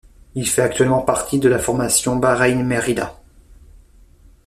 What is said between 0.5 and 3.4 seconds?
actuellement partie de la formation Bahrain-Merida.